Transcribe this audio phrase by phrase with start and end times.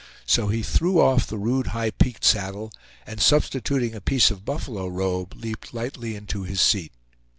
[0.25, 2.71] So he threw off the rude high peaked saddle,
[3.05, 6.91] and substituting a piece of buffalo robe, leaped lightly into his seat.